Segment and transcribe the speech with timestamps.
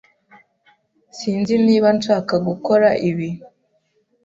[1.17, 3.29] Sinzi niba nshaka gukora ibi.